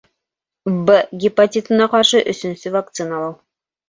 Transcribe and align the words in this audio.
В 0.85 0.95
гепатитына 1.25 1.87
ҡаршы 1.91 2.21
өсөнсө 2.33 2.73
вакциналау 2.77 3.37